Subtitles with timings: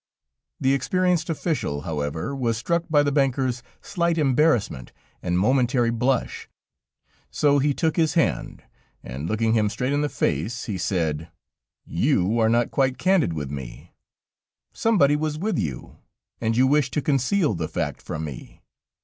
[0.59, 6.49] The experienced official, however, was struck by the banker's slight embarrassment and momentary blush,
[7.29, 8.63] so he took his hand,
[9.03, 11.29] and looking him straight in the face, he said:
[11.85, 13.93] "You are not quite candid with me;
[14.73, 15.97] somebody was with you,
[16.41, 18.63] and you wish to conceal the fact from me.